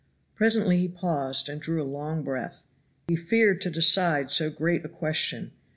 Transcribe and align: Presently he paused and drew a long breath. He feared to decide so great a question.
Presently 0.33 0.79
he 0.79 0.87
paused 0.87 1.47
and 1.47 1.61
drew 1.61 1.79
a 1.79 1.85
long 1.85 2.23
breath. 2.23 2.65
He 3.07 3.15
feared 3.15 3.61
to 3.61 3.69
decide 3.69 4.31
so 4.31 4.49
great 4.49 4.83
a 4.83 4.89
question. 4.89 5.51